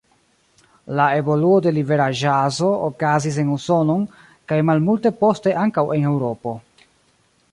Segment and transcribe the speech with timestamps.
[0.99, 4.09] La evoluo de libera ĵazo okazis en Usonon
[4.53, 6.55] kaj malmulte poste ankaŭ en Eŭropo.